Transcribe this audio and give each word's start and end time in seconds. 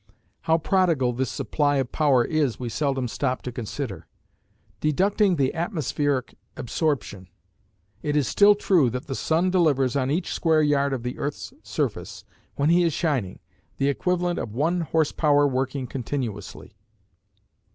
How 0.49 0.57
prodigal 0.57 1.13
this 1.13 1.29
supply 1.29 1.75
of 1.75 1.91
power 1.91 2.25
is 2.25 2.59
we 2.59 2.69
seldom 2.69 3.07
stop 3.07 3.43
to 3.43 3.51
consider. 3.51 4.07
Deducting 4.79 5.35
the 5.35 5.53
atmospheric 5.53 6.33
absorption, 6.57 7.27
it 8.01 8.15
is 8.15 8.27
still 8.27 8.55
true 8.55 8.89
that 8.89 9.05
the 9.05 9.13
sun 9.13 9.51
delivers 9.51 9.95
on 9.95 10.09
each 10.09 10.33
square 10.33 10.63
yard 10.63 10.91
of 10.91 11.03
the 11.03 11.19
earth's 11.19 11.53
surface, 11.61 12.25
when 12.55 12.71
he 12.71 12.81
is 12.81 12.93
shining, 12.93 13.41
the 13.77 13.89
equivalent 13.89 14.39
of 14.39 14.55
one 14.55 14.81
horse 14.81 15.11
power 15.11 15.45
working 15.45 15.85
continuously. 15.85 16.73